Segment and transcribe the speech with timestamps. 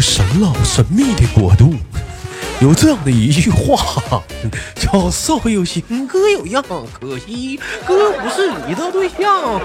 [0.00, 1.74] 神老神秘的国度，
[2.60, 4.22] 有这样的一句话，
[4.74, 6.62] 叫“社会有形，哥有样”，
[6.98, 9.60] 可惜哥不是你的对象。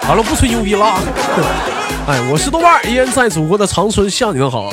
[0.00, 0.84] 好了，不吹牛逼了。
[2.08, 4.72] 哎，我是豆瓣，依然在祖国的长春向你们好。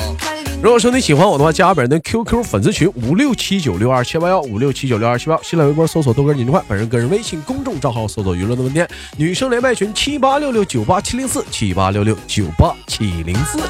[0.60, 8.86] 如果说你喜欢我的话，加本人的 QQ 粉丝群五六七九六二七八幺五六七九六二七八幺，新浪微博搜索豆哥你的快，本人个人微信公众账号搜索娱乐的问天，
[9.16, 13.60] 女生连麦群七八六六九八七零四七八六六九八七零四。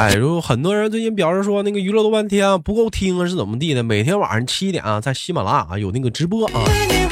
[0.00, 3.82] 哎，如很多人最近表示说那个娱乐多半天不够听啊是怎么地的？
[3.82, 6.62] 每天晚上七点啊在喜马拉雅有那个直播啊，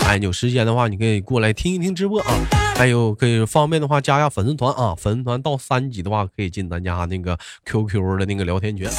[0.06, 2.32] 哎，有时间的话你可以过来听一听直播啊，
[2.77, 8.95] 还有可以方便的话加一下粉丝团啊，粉丝团到三级的话可以进咱家那个 QQ 的那个聊天群啊。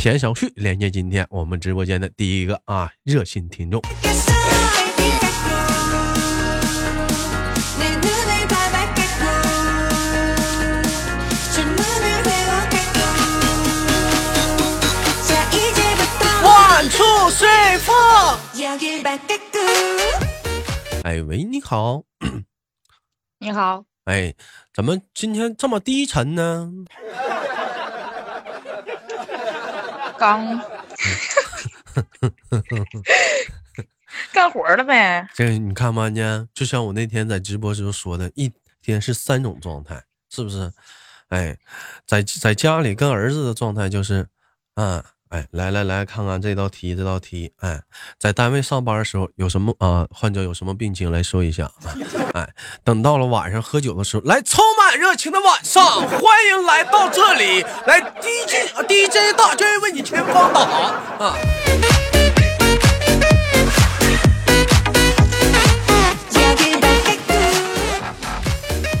[0.00, 3.82] 闲小旭连接今天我们直播间的第一个啊热心听众。
[21.04, 22.02] 哎喂，你好。
[23.38, 23.84] 你好。
[24.04, 24.34] 哎，
[24.72, 26.72] 怎么今天这么低沉呢？
[30.18, 30.48] 刚
[34.32, 35.28] 干活了呗。
[35.34, 40.72] 这你看吧，呢，就像我那天在直播时候说的，一天是三种状态，是不是？
[41.28, 41.58] 哎，
[42.06, 44.26] 在在家里跟儿子的状态就是，
[44.76, 47.82] 嗯，哎，来来来看看这道题，这道题，哎，
[48.18, 50.06] 在单位上班的时候有什么啊？
[50.10, 51.94] 患者有什么病情来说一下啊？
[52.32, 52.48] 哎，
[52.82, 61.36] 等到了晚上喝酒的时候，来充满热情的晚上，欢迎来到这里，来 DJ DJ 大军为你前方导航啊！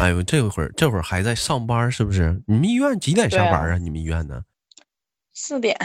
[0.00, 2.42] 哎呦，这会儿这会儿还在上班是不是？
[2.46, 3.78] 你们医院几点下班啊？
[3.78, 4.42] 你们医院呢？
[5.32, 5.76] 四点。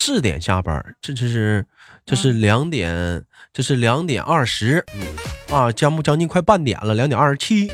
[0.00, 1.64] 四点下班，这这是
[2.06, 4.84] 这是两点，这是两点二十，
[5.50, 7.70] 啊，将不将近快半点了，两点二十七。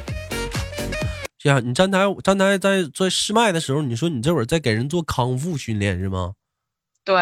[1.38, 6.34] 这样，你站台站台在在试麦的时候，你说你这会儿在给人做康复训练是吗？
[7.04, 7.16] 对，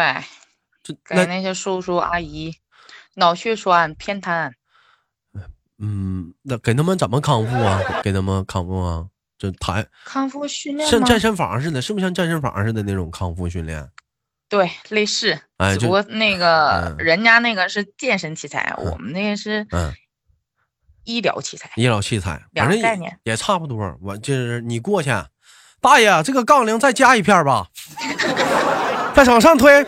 [1.07, 2.55] 给那些叔叔阿姨
[3.13, 4.53] 脑血栓偏瘫。
[5.77, 7.79] 嗯，那给他们怎么康复啊？
[8.01, 9.05] 给他们康复啊？
[9.37, 13.87] 就抬康复训练像健身房似的，是不是像健身房似的那种康复训练？
[14.47, 15.39] 对，类似，
[15.79, 19.65] 只不过那个人家那个是健身器材，我们那个是
[21.03, 21.69] 医疗器材。
[21.75, 23.97] 医疗器材，两个概念也差不多。
[24.01, 25.09] 我就是你过去，
[25.81, 27.67] 大爷，这个杠铃再加一片吧，
[29.15, 29.85] 再往上推。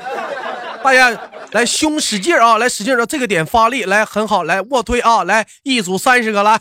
[0.83, 1.19] 大爷，
[1.51, 6.59] 来胸使劲啊，来使劲的这个点发力，来很好，来卧推啊，来一组三十个，来，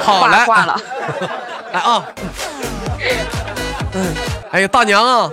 [0.00, 0.80] 好来，挂了，
[1.72, 2.06] 来啊，
[3.92, 4.14] 嗯，
[4.50, 5.30] 哎呀，大娘啊，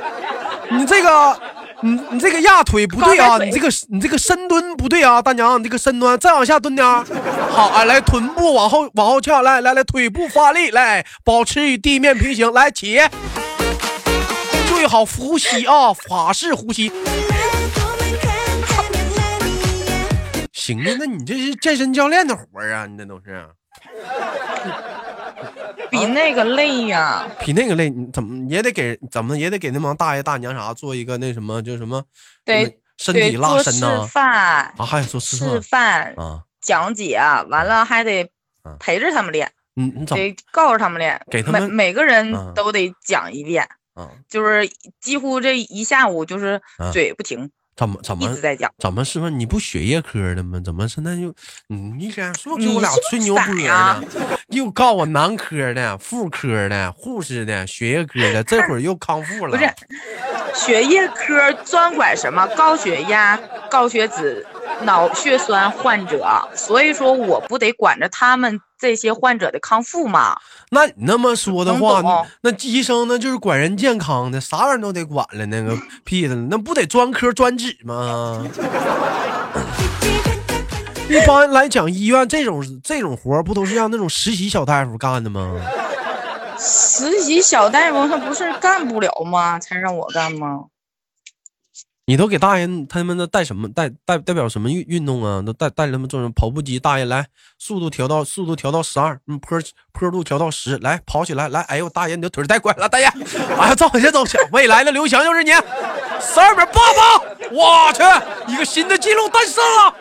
[0.71, 1.39] 你这个。
[1.83, 3.39] 你你这个压腿不对啊！
[3.39, 12.99] 你这个你这个深蹲不对啊，大娘，你这个深蹲再往下蹲点好啊，来臀部往后往后翘，来来来，腿部发力，来保持与地面平行，来起，
[14.67, 16.91] 注意好呼吸啊，法式呼吸。
[20.53, 23.43] 行啊，那你这是健身教练的活啊，你这都是。
[25.91, 27.27] 比那个累呀！
[27.41, 32.01] 比那个累，你怎么也得给，怎么也得给那帮大爷大娘啥做一个那什么，就什么
[32.45, 34.01] 对身体拉伸呢？
[34.01, 37.19] 示范啊，还做示范啊，讲解，
[37.49, 38.31] 完了还得
[38.79, 39.51] 陪着他们练。
[39.75, 43.67] 嗯，你得告诉他们练，给他们每每个人都得讲一遍。
[43.95, 44.69] 嗯，就是
[45.01, 46.61] 几乎这一下午就是
[46.93, 47.51] 嘴不停。
[47.81, 48.71] 怎么怎么一直在讲？
[48.77, 50.61] 怎么师傅你不血液科的吗？
[50.63, 51.33] 怎么现在就
[51.65, 54.03] 你一天说给我俩吹牛逼呢？
[54.49, 59.57] 又告我男科的、妇科的、护士的、血液科的，这会儿又康复了。
[59.57, 59.73] 不是，
[60.53, 63.35] 血液科专管什么高血压、
[63.67, 64.45] 高血脂、
[64.83, 66.25] 脑血栓患者，
[66.55, 70.37] 所以说我不得管着他们这些患者的康复吗？
[70.69, 75.45] 那你那么说的话，那医生那就是管人健康的，啥玩意儿都得管了。
[75.45, 78.45] 那个 屁的，那不得专科专职吗？
[81.09, 85.59] 一般来讲，医院这种这种活不都是让那种实习小大夫干的吗？
[86.57, 89.59] 实习小大夫他不是干不了吗？
[89.59, 90.65] 才让我干吗？
[92.05, 95.41] 你都给大爷他们那带什么带代代表什么运运动啊？
[95.41, 96.79] 都带带他们做什么跑步机？
[96.79, 97.27] 大爷来，
[97.59, 99.61] 速度调到速度调到十二，嗯，坡
[99.93, 103.05] 坡度调到十，来跑起来，来，哎呦，大爷你的腿太快了，大爷，
[103.57, 107.21] 哎呀，走先走起，未来的刘翔就是你，十二秒八八，
[107.51, 108.01] 我去，
[108.51, 109.93] 一个新的记录诞生了。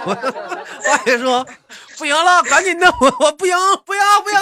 [0.04, 1.46] 我大爷说
[1.98, 3.54] 不行了，赶紧的，我我不行，
[3.84, 4.39] 不要不要，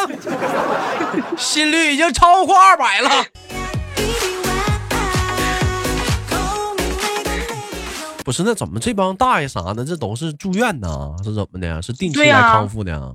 [1.48, 3.08] 心率已经超过二百了。
[8.22, 11.16] 不是，那怎么这帮大爷啥的，这都是住院呢？
[11.24, 11.80] 是怎么的？
[11.80, 13.14] 是定期来康复的？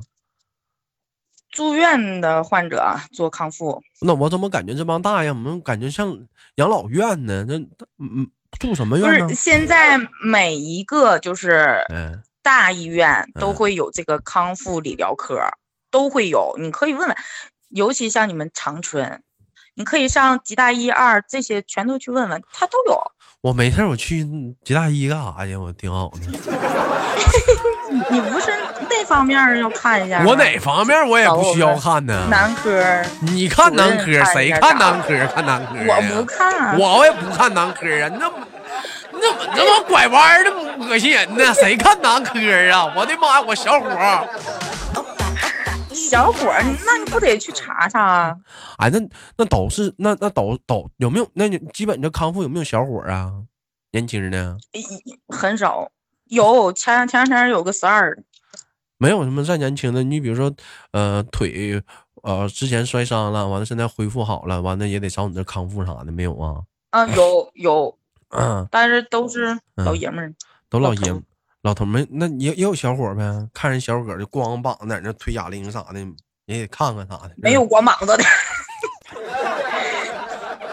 [1.52, 6.18] 住院的患者做康复，那我怎么感觉这帮大爷，我们感觉像
[6.56, 7.46] 养老院呢？
[7.48, 7.60] 这
[8.00, 8.28] 嗯
[8.60, 9.36] 住什么院呢是？
[9.36, 15.40] 现在每一个就是嗯大医院都嗯会有这个康复理疗科，
[15.92, 16.56] 都会有。
[16.60, 17.16] 你可以问问，
[17.74, 19.22] 尤其像你们长春，
[19.74, 23.02] 你可以上吉大一二这些全都去问问，他都有。
[23.42, 24.24] 我没事，我去
[24.64, 25.56] 吉大一干啥去？
[25.56, 26.20] 我挺好的。
[28.10, 28.52] 你不是
[28.90, 30.24] 那方面要看一下？
[30.26, 32.28] 我哪方面我也不需要看呢？
[32.30, 33.04] 男科？
[33.22, 35.28] 你看男科谁看男科？
[35.28, 35.74] 看男科？
[35.88, 36.80] 我不看。
[36.80, 38.08] 我也不看男科啊！
[38.08, 38.48] 你怎么
[39.12, 40.52] 你怎么这么拐弯的
[40.86, 41.54] 恶心人呢？
[41.54, 42.40] 谁看男科
[42.72, 42.94] 啊？
[42.96, 43.42] 我的妈呀！
[43.46, 44.28] 我小伙儿，
[46.14, 48.38] 小伙儿，那你不得去查查啊？
[48.78, 49.00] 哎，那
[49.36, 51.28] 那都是那那都都有没有？
[51.34, 53.34] 那你基本这康复有没有小伙儿啊？
[53.90, 54.56] 年轻的
[55.30, 55.90] 很少。
[56.26, 58.16] 有前前两天有个十二，
[59.00, 60.04] 没有什么再年轻的。
[60.04, 60.54] 你比如说，
[60.92, 61.82] 呃，腿
[62.22, 66.62] 呃之前摔伤了，完了现在恢复好了，完了也得找你这康复啥的，没有啊？
[66.92, 67.98] 啊，有有，
[68.30, 70.32] 嗯，但是都是老嗯爷们儿。
[70.70, 71.24] 都老爷们儿
[71.64, 73.24] 老头儿们，那也也有小伙呗？
[73.54, 76.00] 看人小伙儿就光膀子在那推哑铃啥的，
[76.46, 77.32] 也得看看啥的。
[77.38, 78.24] 没有光膀子的，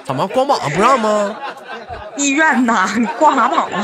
[0.04, 1.36] 怎么光膀子不让吗？
[2.18, 3.76] 医院呐，你光啥膀子？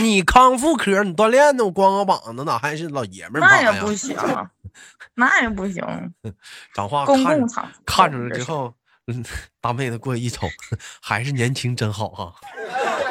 [0.00, 3.46] 你康复科，你锻炼呢，我光个膀子哪还是老爷们儿？
[3.46, 4.16] 那也不行，
[5.14, 5.84] 那也不行。
[6.72, 8.72] 讲话公看共场看出来之后，
[9.08, 9.22] 嗯，
[9.60, 10.48] 大妹子过去一瞅，
[11.02, 12.32] 还是年轻真好哈、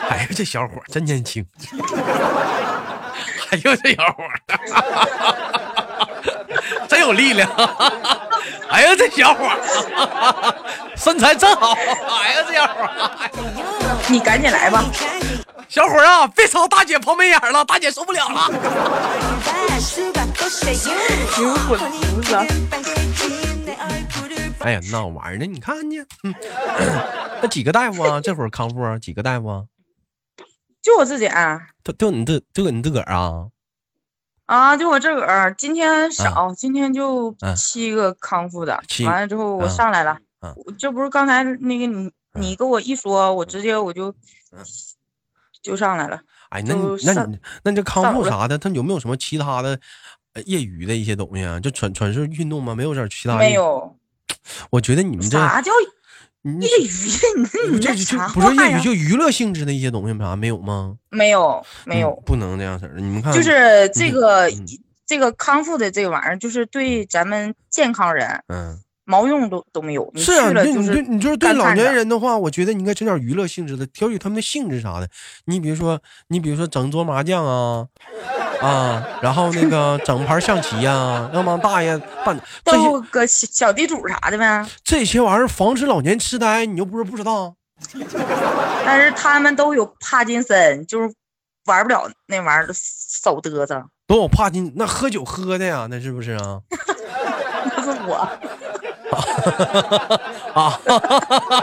[0.10, 1.46] 哎呀，这小伙真年轻。
[3.52, 4.40] 哎呦，这小伙儿
[6.88, 7.50] 真有力量。
[8.70, 10.56] 哎呀，这小伙儿
[10.96, 11.74] 身材真好。
[11.74, 12.90] 哎呀，这小伙儿，
[14.08, 14.84] 你赶紧来吧。
[15.68, 18.50] 小伙儿啊，别朝大姐抛媚眼了，大姐受不了了。
[21.38, 22.46] 灵魂菩萨，
[24.60, 25.98] 哎呀，闹玩儿呢，你看呢？
[26.24, 26.34] 嗯
[27.42, 28.22] 那几个大夫啊？
[28.22, 28.98] 这会儿康复啊？
[28.98, 29.64] 几个大夫啊？
[30.86, 33.48] 就我自己啊，就就你自就你自个儿啊？
[34.46, 38.80] 啊，就我自个儿，今天少，今天就嗯七个康复的。
[38.88, 40.16] 七完了之后我嗯上来了
[40.78, 44.10] 这不是刚才那个你你跟我一说，我直接我就
[44.52, 44.64] 嗯
[45.64, 46.22] 就上来了。
[46.50, 49.80] 哎，那你那你那你这康复啥的，他有没有什么其他的
[50.34, 51.60] 呃业余的一些东西啊？
[51.60, 52.76] 就纯纯是运动吗？
[52.76, 53.40] 没有点其他？
[53.40, 53.54] 没。
[53.54, 53.98] 有，
[54.70, 55.88] 我觉得你们这啥叫你
[56.60, 57.72] 业余的？
[57.72, 60.96] 你就就这啥不是业余，就娱乐性质的一些东西啥没有吗？
[61.10, 63.02] 没有没有嗯，不能这样式儿的。
[63.02, 64.66] 你们看，就是这个嗯
[65.06, 70.12] 这个康复的这个玩意儿，就是对咱们健康人嗯，毛用都都没有。
[70.16, 75.08] 是啊，你你就是对你就是对老年人的话，我觉得你应该整点娱乐性质的，调取他们的性质啥的。
[75.46, 77.88] 你比如说，你比如说整桌麻将啊，
[78.66, 84.66] 啊，然后那个整盘象棋呀、 要帮大爷办这些斗个小小地主啥的呗。
[84.84, 87.56] 这些玩意儿防止老年痴呆，你又不是不知道。
[88.86, 91.14] 但是他们都有帕金森，就是
[91.66, 93.84] 玩不了那玩意儿，手嘚瑟。
[94.08, 96.60] 都有帕金，那喝酒喝的呀，那是不是啊？
[97.76, 98.16] 那是我，
[100.54, 100.80] 啊，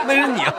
[0.06, 0.52] 那是你啊。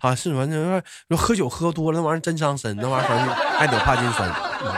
[0.00, 4.28] 啊，是完全说喝酒喝多了，那玩意儿真伤身，那玩意儿反正还得帕金森。
[4.28, 4.72] 嗯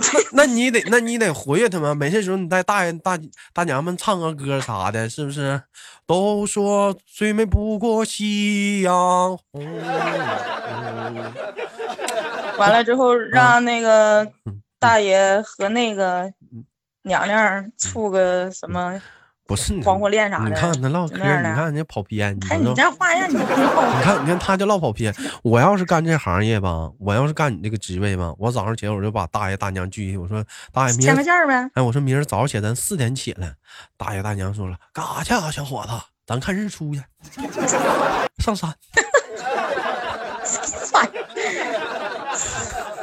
[0.32, 1.94] 那那你得，那你得活跃他们。
[1.94, 3.18] 没事时候你带大爷大
[3.52, 5.60] 大娘们唱个歌啥的，是不是？
[6.06, 9.80] 都说最美不过夕阳红。
[12.56, 16.32] 完了之后让那个嗯大爷和那个
[17.02, 19.00] 娘娘处个什么
[19.50, 20.48] 不是你黄花恋啥的。
[20.48, 23.44] 你看他唠嗑，你看人家跑偏，你看你这话让，你你
[24.00, 25.12] 看，你看他就唠跑偏。
[25.42, 31.68] 我要是干这行业吧，我要是干你这个职位吧，我早上起来我就把大爷大娘聚一起，我说大爷明签个儿，件儿呗。
[31.74, 33.54] 哎，我说明儿早上起来咱四点起来。
[33.96, 35.90] 大爷大娘说了，干啥去啊，小伙子？
[36.24, 37.02] 咱看日出去，
[38.38, 38.72] 上山。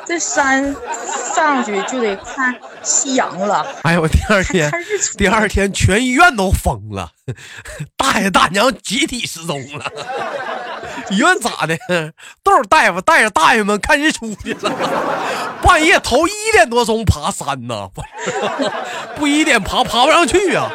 [0.08, 0.74] 这山
[1.36, 4.72] 上去就得看夕阳了，哎呦，我第二天。
[5.18, 7.12] 第二天全医院都疯了，
[7.98, 9.86] 大爷大娘集体失踪了。
[11.12, 11.78] 医院咋的？
[12.42, 14.72] 都是大夫带着大爷们看日出去了。
[15.62, 18.02] 半夜头一点多钟爬山呢，不
[19.18, 20.72] 不一点爬爬不上去啊。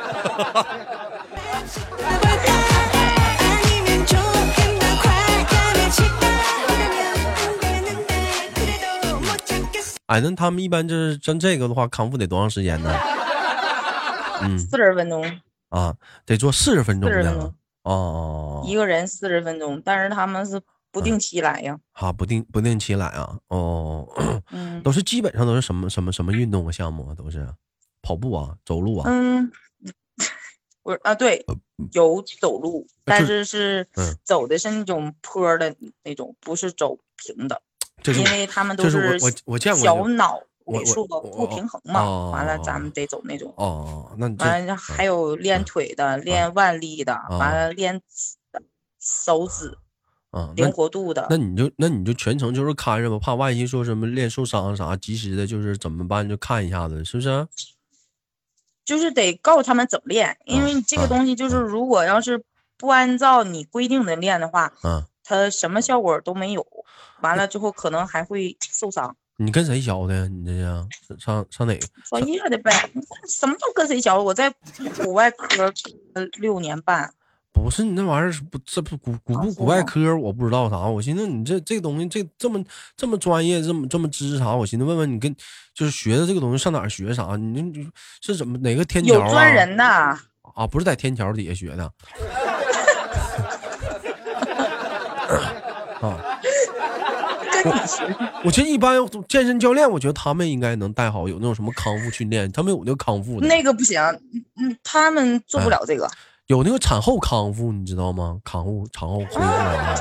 [10.12, 12.92] 哎，那他们一般就是像这个的话，康复得多长时间呢？
[14.42, 14.58] 嗯。
[14.58, 15.24] 四十分钟，
[15.70, 17.54] 啊，得做四十分钟的钟。
[17.84, 21.78] 哦，一个人四十分钟，但是他们是不定期来呀。
[21.92, 24.06] 啊不定不定期来啊，哦，
[24.50, 24.80] 嗯。
[24.84, 27.48] 都是基本上都是什么什么什么运动啊项目啊，都是？
[28.02, 29.50] 跑步啊，走路啊，嗯，
[30.82, 31.42] 我啊，对，
[31.92, 34.14] 有走路，但是是嗯。
[34.24, 37.62] 走的是那种坡的那种，不是走平的，
[38.02, 43.52] 这是因为他们都是我我我见过小脑萎缩不平衡嘛，哦完了咱们得走那种。
[43.56, 48.00] 哦，那完了还有练腿的，练腕力的，哦完了练
[49.00, 49.76] 手指
[50.30, 51.36] 啊，灵活度的那。
[51.36, 57.46] 你就那你就全程就是看着吧，怕万一说什么练受伤啥，及时的就是怎么办就看一下子，是不是？
[58.84, 62.42] 就是得告诉他们怎么练，因啊为这个啊东西就是如果要是
[62.76, 66.66] 不按照你规定的练的话，嗯，它什么效果都没有，
[67.20, 69.14] 完了之后可能还会受伤。
[69.38, 70.28] 你跟谁学的？
[70.28, 71.86] 你这是上上哪个？
[72.04, 72.70] 专业的呗，
[73.28, 74.16] 什么都跟谁学。
[74.16, 74.52] 我在
[75.02, 75.72] 骨外科
[76.12, 77.12] 呃六年半，
[77.50, 80.76] 不是你那玩意儿不这不骨骨啊是部骨外科，我不知道啥。
[80.80, 82.62] 我寻思你这这个东西这这么
[82.94, 85.34] 这么专业，这么这么知识啥，我寻思问问你跟
[85.74, 87.34] 就是学的这个东西上哪儿学啥？
[87.36, 87.88] 你你你
[88.20, 89.26] 是怎么哪个天桥啊？
[89.26, 90.20] 有专人呐。
[90.54, 91.90] 啊，不是在天桥底下学的。
[98.44, 98.96] 我觉得一般
[99.28, 104.00] 健身教练，我觉得他们应该能带好，有那种什么康复训练，他们有那个康复的，那个不行，
[104.32, 106.08] 嗯嗯，他们做不了这个。
[106.46, 108.38] 有那个产后康复，你知道吗？
[108.44, 109.94] 康复产后恢复啊，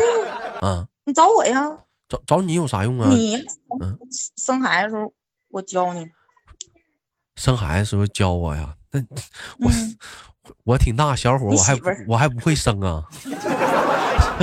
[0.62, 1.64] 啊，你找我呀，
[2.10, 3.10] 找找你有啥用啊？
[3.10, 3.36] 你
[3.80, 3.98] 嗯
[4.38, 5.14] 生孩子的时候
[5.50, 6.10] 我教你。
[7.36, 9.00] 生孩子时候教我呀，那
[9.66, 9.98] 我、嗯
[10.64, 11.78] 我挺大小伙，我还
[12.08, 13.04] 我还不会生啊。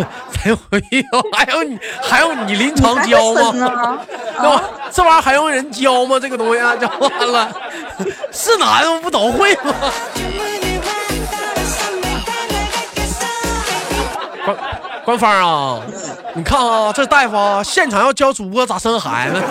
[0.33, 3.41] 才会有，还有你，还有你临床教吗？
[3.53, 3.99] 生啊？
[4.39, 4.63] 那玩
[4.93, 6.19] 这玩意儿还用人教吗？
[6.21, 7.51] 这个东西啊， 教完了，
[8.33, 9.75] 是男的不都会吗？
[14.45, 14.57] 官
[15.05, 15.81] 官方啊，
[16.35, 19.43] 你看啊，这大夫啊，现场要教主播咋生孩子。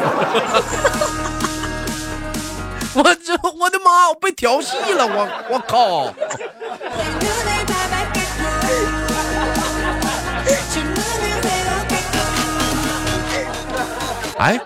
[2.94, 4.10] 我这我的妈！
[4.10, 5.06] 我被调戏了！
[5.06, 6.12] 我我靠！
[14.40, 14.60] 哎，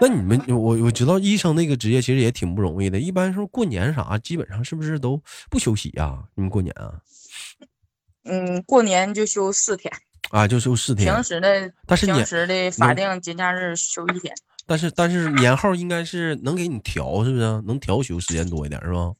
[0.00, 2.98] 那你们我我知道医生那个职业其实也挺不容易的。
[2.98, 5.20] 一般说过年啥，基本上是不是都
[5.50, 7.00] 不休息呀、你们过年啊？
[8.24, 9.92] 嗯，过年就休四天，
[10.30, 11.22] 啊，就休四天平。
[11.24, 14.34] 时的平但是平时的法定节假日休一天。
[14.66, 17.62] 但是但是年号应该是能给你调，是不是？
[17.62, 19.14] 能调休时间多一点是吧？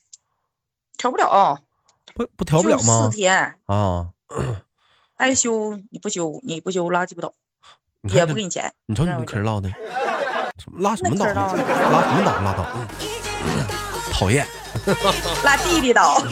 [0.99, 1.59] 调不了，
[2.15, 3.17] 不不调不了吗四？
[3.17, 4.11] 天，啊，
[5.17, 7.33] 爱休你不休，你不休拉鸡巴倒，
[8.03, 8.73] 也不给你钱。
[8.87, 9.69] 你瞅你们这唠的，
[10.59, 11.25] 什么拉什么倒？
[11.27, 11.63] 拉什么
[12.25, 12.41] 倒？
[12.43, 12.67] 拉倒，
[13.45, 13.65] 嗯
[14.13, 14.47] 讨厌。
[15.45, 16.23] 拉弟弟倒。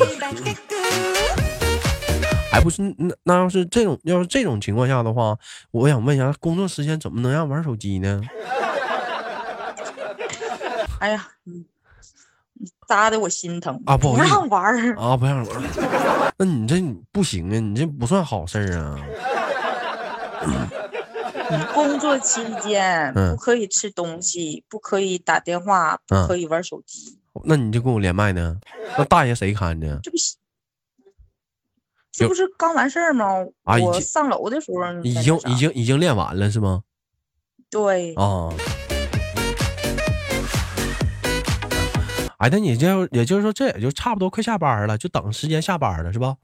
[2.53, 5.37] 哎，不是，那那要是这种要是这种情况下的话，
[5.73, 8.23] 我想问一下，工作时间怎么能让玩手机呢？
[11.01, 11.29] 哎呀，
[12.89, 14.97] 扎的我心疼啊不让玩儿。
[14.97, 15.63] 啊，不让玩，
[16.39, 16.81] 那你这
[17.13, 18.97] 不行啊，你这不算好事儿啊。
[21.75, 28.59] 工作期间嗯不可以吃东西，不可以打电话，不嗯可以玩手机，那你就跟我连麦呢？
[28.97, 30.01] 那大爷谁看呢？
[30.03, 30.35] 这不是。
[32.13, 33.27] 这不是刚完事儿吗？
[33.35, 36.83] 我啊我上楼的时候已经已经已经练完了是吗？
[37.69, 38.49] 对，啊。
[42.39, 46.37] 哎，那你这也就是说，这也就差不多快下班了，就等时间下班了是吧？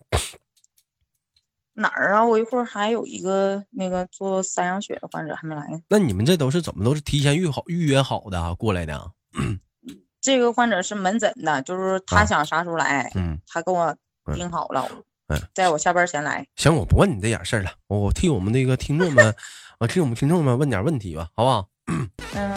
[1.75, 2.25] 哪儿啊？
[2.25, 5.81] 我一会儿还有一个那个做三阳血的患者还没来呢。
[5.88, 9.07] 那你们这都是怎么都是提前预好预约好的啊过来的啊？
[10.21, 13.87] 这个患者是门诊的，就是他啊想啥时候来，嗯，他跟我
[14.26, 14.88] 嗯定好了
[15.29, 16.47] 嗯，在我下班前来。
[16.57, 19.35] 行，我不问你这点事儿了，我我替我们那个听众们，
[19.81, 21.69] 我替我们听众们问点问题吧，好不好？
[22.37, 22.55] 嗯，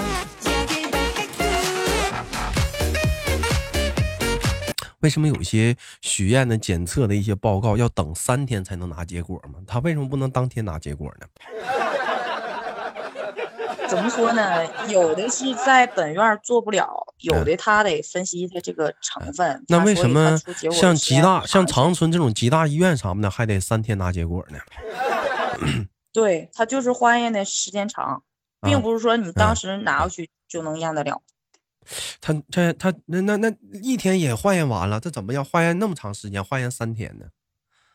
[5.05, 9.59] 为什么有些许愿的检测的一些报告要等三天才能拿结果吗？
[9.67, 11.27] 他为什么不能当天拿结果呢？
[13.87, 14.65] 怎么说呢？
[14.89, 19.63] 有的是在本院做不了，有嗯的他得分析他这个成分。
[19.67, 20.35] 那为什么
[20.71, 24.57] 像吉大、像长春这种吉大医院啥的，还得三天拿结果呢？
[26.11, 28.23] 对他就是化验的时间长，
[28.61, 31.21] 啊并不是说你嗯当时拿过去就能验得了。
[32.21, 33.51] 他他他那那那
[33.81, 36.43] 一天也化验完了，他怎么要化验那么长时间？
[36.43, 37.25] 化验三天呢？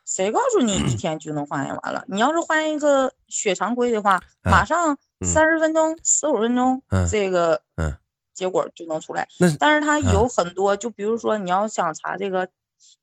[0.06, 2.04] 谁告诉你一天就能化验完了？
[2.09, 7.97] 你要是化验一个血常规的话，嗯马上嗯三十分钟、十五分钟嗯，这个嗯
[8.35, 9.49] 结果就能出来那。
[9.56, 12.49] 但是它嗯有很多，就比如说你要想查这个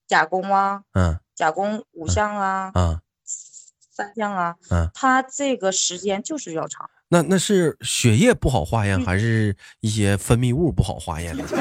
[0.06, 6.90] 甲功啊、嗯甲功五项啊、啊三项啊嗯，它这个时间就是要长。
[7.10, 11.44] 那那是血液不好化验，嗯还是一些分泌物不好化验呢？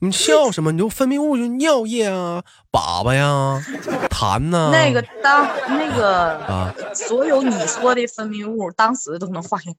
[0.00, 0.70] 你笑什么？
[0.72, 3.60] 你就分泌物就尿液啊、粑粑呀、
[4.08, 9.74] 痰呐、那个当那个啊所有你说的分泌物，当时都能化验，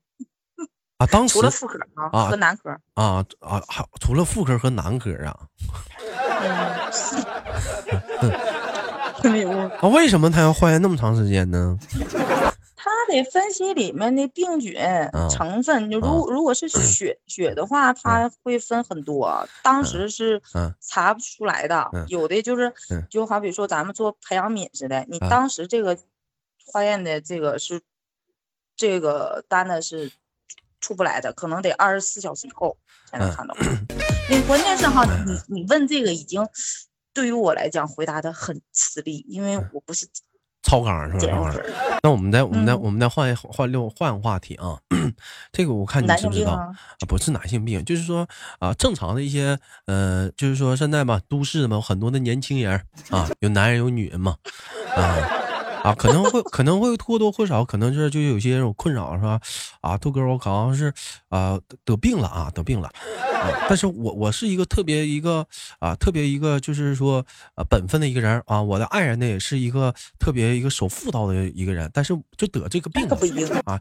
[0.98, 2.70] 啊，当时除了妇科啊啊和男科。
[2.96, 5.38] 啊啊，还除了妇科和男科啊
[8.22, 8.32] 嗯，
[9.22, 11.78] 分泌物，啊，为什么他要化验那么长时间呢？
[12.82, 14.74] 他得分析里面的病菌
[15.30, 15.92] 成分。
[15.92, 22.06] 就如如果是血血的话，他会分很多，当时是嗯查不出来的嗯。
[22.08, 25.98] 有的就是嗯，就好比说咱们做培养皿似的，你啊当时这个
[26.66, 27.82] 化验的这个是
[28.78, 30.12] 这个单子是
[30.80, 32.78] 出不来的，可能得二十四小时以后
[33.12, 33.56] 才能嗯看到。
[34.32, 36.42] 你关键是哈，你你问这个已经
[37.14, 40.08] 对于我来讲回答的很吃力，因为我不是
[40.64, 41.34] 超纲是吧？
[41.34, 41.56] 超纲。
[42.04, 44.80] 那我们再我们再嗯我们再换一换六换个话题啊，
[45.52, 47.04] 这个我看你男知不知道啊，啊？
[47.08, 48.28] 不是男性病，就是说
[48.60, 54.38] 啊，正常的一些呃，就是说现在嘛，都市嘛，很多的年轻人啊，有男人有女人嘛，
[54.96, 55.49] 啊。
[55.84, 59.40] 啊，可能会可能会或多或少，可能就是就有些这种困扰是吧？
[59.82, 60.94] 啊，豆哥，我好像是
[61.30, 63.48] 啊得得病了啊，得病了啊！
[63.70, 65.46] 但是我我是一个特别一个
[65.80, 73.18] 啊特别一个就是说啊本分的一个人啊，我的爱人呢也是一个特别一个守妇道的一个人，但是就得这个病了。
[73.66, 73.80] 啊，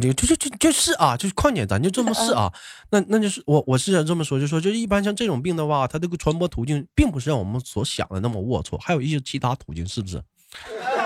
[0.00, 2.52] 你就就就就是啊，就是况且咱就这么是啊，
[2.90, 10.22] 那那就是我我是想这么说，就说就是一般像这种病的话，它这个传播途径并不是让我们所想的那么龌龊，还有一些其他途径，是不是？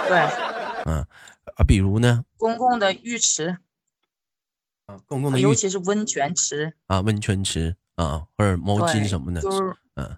[0.08, 0.18] 对，
[0.84, 1.06] 嗯
[1.56, 3.58] 啊，比如呢，公共的浴池，
[4.86, 10.16] 啊，公共的浴尤其是温泉池，啊温泉池啊，或者毛巾什么的，就是嗯。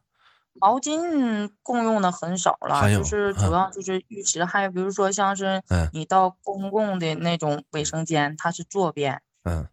[0.59, 5.91] 毛巾共用的很少了，还有就是主要就是浴池，还有比如说像是嗯。
[5.93, 9.69] 你到公共的那种卫生间，它是坐便嗯，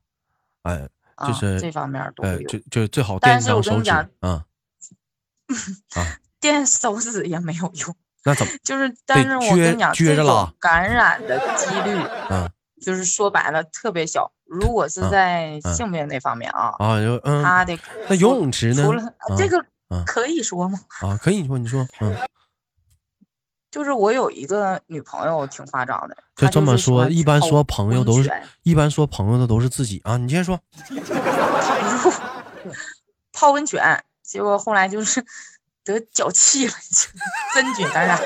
[0.63, 2.59] 哎，啊，就是这方面都有就。
[2.69, 4.45] 就最好但是垫一张手指我跟你讲啊，
[6.41, 8.53] 垫手指也没有用，那怎么？
[8.63, 11.97] 就是但是我撅跟你讲，这种感染的几率，
[12.29, 12.49] 嗯
[12.81, 14.29] 就是说白了特别小。
[14.45, 18.91] 如果是嗯在嗯性别那方面啊，啊，就嗯，他的那游泳池呢除？
[18.93, 19.57] 了嗯这个
[19.89, 20.79] 嗯可以说吗？
[21.01, 22.13] 啊， 可以说你说，嗯，
[23.71, 28.29] 就是我有一个女朋友挺夸张的，就这么说，一般说朋友都是
[28.63, 30.59] 一般说朋友的都是自己啊，你接着说。
[32.03, 32.11] 泡
[33.31, 35.23] 泡温泉，结果后来就是
[35.85, 36.73] 得脚气了，
[37.53, 38.17] 真菌感染。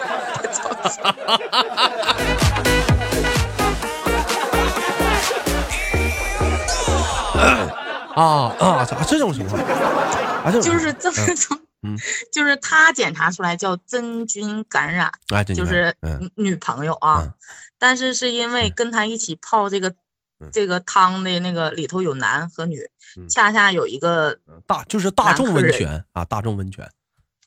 [8.15, 9.61] 啊啊，咋这种情况？
[9.61, 11.97] 啊，这种就是这么嗯种，嗯
[12.31, 15.11] 就是他检查出来叫真菌感染，
[15.55, 17.33] 就是嗯女女朋友啊，嗯
[17.79, 22.79] 但是是因为跟他一起泡这个、嗯这个汤的那个里头有男和女，
[23.17, 26.87] 嗯恰恰有一个大就是大众温泉啊，大众温泉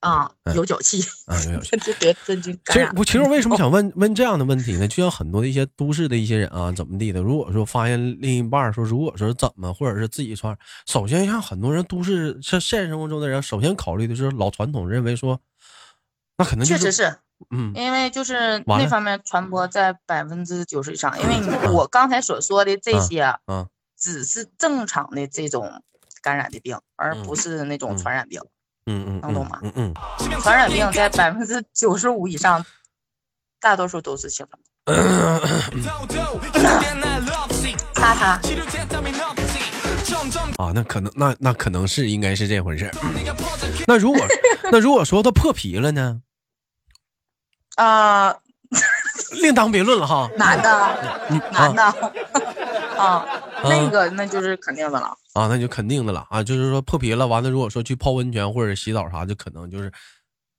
[0.01, 2.95] 啊、嗯有脚气，啊，有有 就得真菌其实感染。
[2.97, 4.89] 我其实为什么想问问这样的问题呢？
[4.89, 7.21] 就像很多的一些都市的一些人啊，怎么地的？
[7.21, 15.39] 如果说发现另一半说，如果说怎么，或者是自己穿，首先像很多人都市像现实生活中的人，首先考虑的是老传统认为说，
[16.39, 17.17] 那可能就确实是
[17.51, 23.67] 嗯因为就是那方面传播在百分之九十以上，因为我刚才所说的这些啊啊
[23.99, 25.83] 只是正常的这种
[26.23, 28.41] 感染的病，而不是那种嗯传染病。
[28.41, 28.51] 嗯嗯
[29.21, 29.95] 能懂吗嗯嗯
[30.41, 32.65] 传染病在百分之九十五以上，
[33.61, 34.71] 大多数都是性传播。
[37.95, 38.41] 擦擦，
[40.57, 42.91] 啊，那可能那那可能是应该是这回事儿。
[43.87, 44.21] 那如果
[44.73, 46.21] 那如果说他破皮了呢，
[47.77, 48.35] 啊，
[49.43, 50.31] 另当别论了哈。
[50.37, 50.97] 男的，
[51.29, 52.13] 嗯男啊的，
[52.99, 53.27] 啊，
[53.65, 55.15] 那个那就是肯定的了。
[55.35, 59.93] 啊，那就肯定的了啊，就是说破皮了，完了如果说去泡温泉或者洗澡啥，就可能就是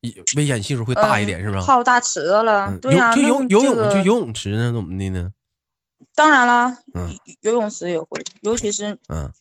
[0.02, 1.62] 一危险系数会大一点，嗯是吧？
[1.66, 5.32] 泡大池子了，嗯对呀、游就游游泳那这个去游泳池呢，怎么的呢？
[6.16, 7.10] 当然了，嗯
[7.42, 9.32] 游泳池也会，尤其是嗯，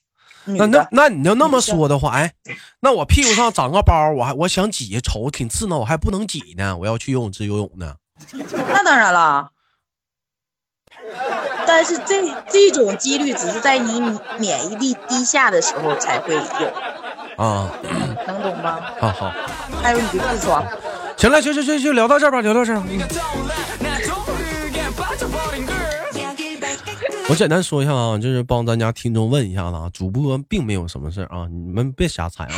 [0.45, 0.89] 女那那。
[0.91, 2.33] 那你要那么说的话，哎，
[2.81, 7.95] 那我屁股上长个包，我还我想挤，瞅挺刺挠，我还不能挤呢，我要去游泳池游泳呢。
[8.33, 9.51] 那当然了，
[11.67, 14.01] 但是这这种几率只是在你
[14.39, 16.41] 免疫力低下的时候才会有，
[17.43, 17.71] 啊，
[18.27, 18.79] 能懂吗？
[18.99, 19.33] 好好，
[19.83, 20.65] 还有你的痔疮，
[21.17, 22.83] 行了，行行行就聊到这儿吧，聊到这儿。
[22.89, 23.01] 嗯
[27.29, 32.55] 我简单说一下啊，就是帮咱家听众问一下子啊，主播并没有什么事啊，你们别瞎猜啊。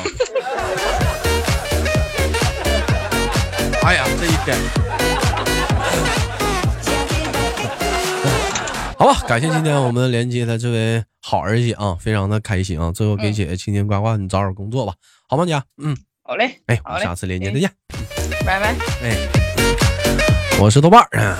[3.83, 4.57] 哎呀，这一天，
[9.03, 12.93] 好吧，感谢今天我们连接的这位好儿姐啊，非常的开心啊。
[12.93, 14.95] 最后给姐姐轻轻挂挂，你找点工作吧，
[15.29, 15.61] 好吗，姐？
[15.83, 17.71] 嗯，好嘞，哎，我们下次连接哎再见。
[18.47, 18.77] 拜拜。
[19.03, 19.17] 哎，
[20.61, 21.37] 我是豆瓣儿。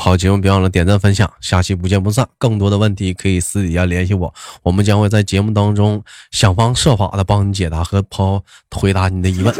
[0.00, 2.28] 好节目，别忘了点赞分享，下期不见不散。
[2.38, 4.34] 更多的问题可以私底下联系我，
[4.64, 9.54] 我们将会在节目当中想方设法的帮你解答和抛回答你的疑问。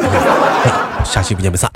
[1.04, 1.70] 下期不见不散。